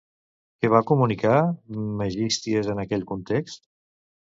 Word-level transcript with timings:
Què 0.61 0.71
va 0.75 0.79
comunicar 0.93 1.37
Megisties 2.01 2.75
en 2.77 2.87
aquell 2.89 3.09
context? 3.17 3.69